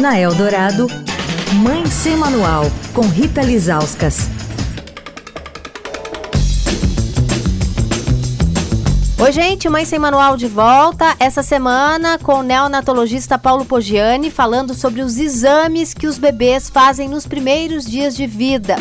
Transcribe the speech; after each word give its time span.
Na 0.00 0.16
Eldorado, 0.16 0.86
Mãe 1.54 1.84
Sem 1.86 2.16
Manual, 2.16 2.62
com 2.94 3.00
Rita 3.00 3.42
Lizauskas. 3.42 4.28
Oi, 9.20 9.32
gente, 9.32 9.68
Mãe 9.68 9.84
Sem 9.84 9.98
Manual 9.98 10.36
de 10.36 10.46
volta. 10.46 11.16
Essa 11.18 11.42
semana 11.42 12.16
com 12.16 12.34
o 12.34 12.42
neonatologista 12.44 13.36
Paulo 13.36 13.64
Poggiani 13.64 14.30
falando 14.30 14.72
sobre 14.72 15.02
os 15.02 15.18
exames 15.18 15.92
que 15.92 16.06
os 16.06 16.16
bebês 16.16 16.70
fazem 16.70 17.08
nos 17.08 17.26
primeiros 17.26 17.84
dias 17.84 18.14
de 18.14 18.24
vida. 18.24 18.76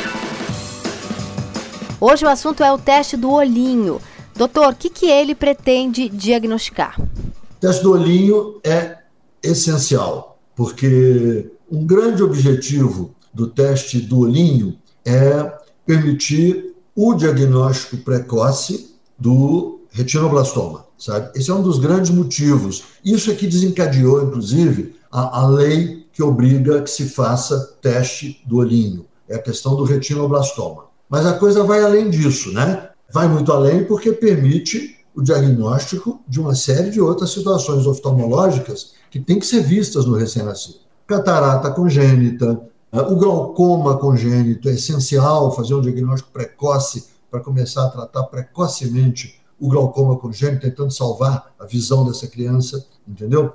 Hoje 1.99 2.25
o 2.25 2.29
assunto 2.29 2.63
é 2.63 2.71
o 2.71 2.77
teste 2.77 3.17
do 3.17 3.31
olhinho. 3.31 3.99
Doutor, 4.35 4.73
o 4.73 4.75
que, 4.75 4.91
que 4.91 5.09
ele 5.09 5.33
pretende 5.33 6.09
diagnosticar? 6.09 6.95
O 7.01 7.59
teste 7.59 7.81
do 7.81 7.93
olhinho 7.93 8.61
é 8.63 8.99
essencial, 9.41 10.36
porque 10.57 11.51
um 11.71 11.85
grande 11.85 12.23
objetivo 12.23 13.13
do 13.31 13.45
teste 13.45 14.01
do 14.01 14.21
olhinho 14.21 14.75
é 15.05 15.53
permitir 15.85 16.73
o 16.95 17.13
diagnóstico 17.13 17.97
precoce 17.97 18.95
do 19.19 19.81
retinoblastoma, 19.91 20.85
sabe? 20.97 21.29
Esse 21.35 21.51
é 21.51 21.53
um 21.53 21.61
dos 21.61 21.77
grandes 21.77 22.09
motivos. 22.09 22.83
Isso 23.05 23.29
é 23.29 23.35
que 23.35 23.45
desencadeou, 23.45 24.23
inclusive, 24.23 24.95
a, 25.11 25.41
a 25.41 25.47
lei 25.47 26.07
que 26.11 26.23
obriga 26.23 26.81
que 26.81 26.89
se 26.89 27.07
faça 27.07 27.77
teste 27.79 28.41
do 28.47 28.57
olhinho. 28.57 29.05
É 29.29 29.35
a 29.35 29.41
questão 29.41 29.75
do 29.75 29.83
retinoblastoma. 29.83 30.85
Mas 31.07 31.25
a 31.27 31.33
coisa 31.33 31.63
vai 31.63 31.83
além 31.83 32.09
disso, 32.09 32.51
né? 32.51 32.89
Vai 33.13 33.27
muito 33.27 33.51
além 33.51 33.83
porque 33.83 34.11
permite 34.11 34.96
o 35.17 35.23
diagnóstico 35.23 36.21
de 36.27 36.39
uma 36.39 36.53
série 36.53 36.91
de 36.91 37.01
outras 37.01 37.31
situações 37.31 37.87
oftalmológicas 37.87 38.93
que 39.09 39.19
têm 39.19 39.39
que 39.39 39.47
ser 39.47 39.63
vistas 39.63 40.05
no 40.05 40.15
recém-nascido. 40.15 40.77
Catarata 41.07 41.71
congênita, 41.71 42.61
eh, 42.91 43.01
o 43.01 43.15
glaucoma 43.15 43.97
congênito, 43.97 44.69
é 44.69 44.73
essencial 44.73 45.51
fazer 45.55 45.73
um 45.73 45.81
diagnóstico 45.81 46.31
precoce 46.31 47.07
para 47.31 47.39
começar 47.39 47.85
a 47.85 47.89
tratar 47.89 48.23
precocemente 48.25 49.41
o 49.59 49.67
glaucoma 49.69 50.17
congênito, 50.17 50.61
tentando 50.61 50.91
salvar 50.91 51.51
a 51.59 51.65
visão 51.65 52.05
dessa 52.05 52.27
criança, 52.27 52.85
entendeu? 53.07 53.51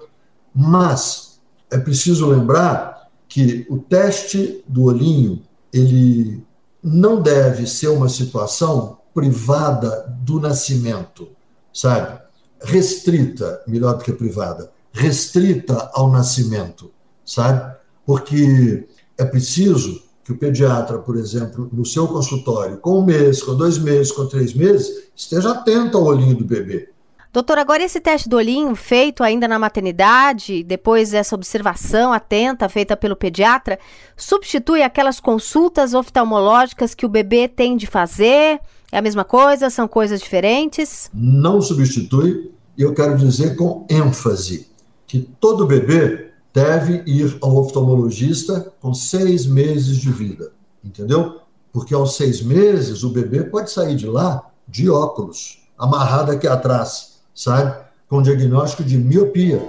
Mas 0.53 1.39
é 1.71 1.79
preciso 1.79 2.27
lembrar 2.27 3.09
que 3.29 3.65
o 3.71 3.79
teste 3.79 4.65
do 4.67 4.83
olhinho, 4.83 5.41
ele 5.73 6.45
não 6.83 7.23
deve 7.23 7.69
ser 7.69 7.87
uma 7.87 8.09
situação 8.09 8.99
privada 9.15 10.13
do 10.25 10.41
nascimento, 10.41 11.29
sabe? 11.73 12.21
Restrita, 12.63 13.63
melhor 13.67 13.99
do 13.99 14.05
que 14.05 14.13
privada, 14.13 14.71
restrita 14.93 15.91
ao 15.95 16.11
nascimento, 16.11 16.91
sabe? 17.25 17.75
Porque 18.07 18.87
é 19.19 19.25
preciso 19.25 20.03
que 20.25 20.33
o 20.33 20.39
pediatra, 20.39 20.99
por 20.99 21.17
exemplo, 21.17 21.69
no 21.73 21.85
seu 21.85 22.07
consultório, 22.07 22.79
com 22.79 23.01
um 23.01 23.05
mês, 23.05 23.43
com 23.43 23.57
dois 23.57 23.79
meses, 23.79 24.13
com 24.13 24.27
três 24.27 24.55
meses, 24.55 25.11
esteja 25.17 25.51
atento 25.51 25.99
ao 25.99 26.05
olhinho 26.05 26.37
do 26.37 26.45
bebê. 26.45 26.89
Doutor, 27.33 27.59
agora 27.59 27.83
esse 27.83 27.99
teste 27.99 28.29
do 28.29 28.37
olhinho 28.37 28.75
feito 28.77 29.25
ainda 29.25 29.49
na 29.49 29.59
maternidade, 29.59 30.63
depois 30.63 31.13
dessa 31.13 31.35
observação 31.35 32.13
atenta 32.13 32.69
feita 32.69 32.95
pelo 32.95 33.17
pediatra, 33.17 33.79
substitui 34.15 34.83
aquelas 34.83 35.19
consultas 35.19 35.95
oftalmológicas 35.95 36.95
que 36.95 37.07
o 37.07 37.09
bebê 37.09 37.49
tem 37.49 37.75
de 37.75 37.87
fazer? 37.87 38.61
É 38.95 38.99
a 38.99 39.03
mesma 39.03 39.25
coisa? 39.25 39.71
São 39.71 39.89
coisas 39.89 40.21
diferentes? 40.21 41.11
Não 41.15 41.63
substitui, 41.63 42.53
e 42.77 42.83
eu 42.83 42.93
quero 42.93 43.17
dizer 43.17 43.57
com 43.57 43.87
ênfase 43.89 44.69
que 45.07 45.21
todo 45.41 45.67
bebê 45.67 46.31
deve 46.53 47.03
ir 47.07 47.39
ao 47.41 47.57
oftalmologista 47.57 48.71
com 48.83 48.93
seis 48.93 49.47
meses 49.47 49.97
de 49.97 50.13
vida, 50.13 50.53
entendeu? 50.85 51.41
Porque 51.73 51.95
aos 51.95 52.17
seis 52.17 52.43
meses 52.43 53.03
o 53.03 53.09
bebê 53.09 53.45
pode 53.45 53.71
sair 53.71 53.97
de 53.97 54.07
lá 54.07 54.51
de 54.69 54.91
óculos, 54.91 55.63
amarrado 55.79 56.31
aqui 56.31 56.47
atrás, 56.47 57.23
sabe? 57.35 57.75
Com 58.07 58.21
diagnóstico 58.21 58.85
de 58.85 58.99
miopia. 58.99 59.63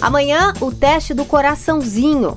Amanhã, 0.00 0.52
o 0.60 0.72
teste 0.72 1.14
do 1.14 1.24
coraçãozinho. 1.24 2.36